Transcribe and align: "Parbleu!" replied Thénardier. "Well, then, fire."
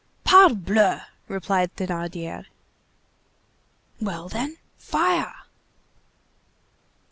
"Parbleu!" 0.25 1.01
replied 1.27 1.75
Thénardier. 1.75 2.45
"Well, 4.01 4.29
then, 4.29 4.57
fire." 4.75 5.35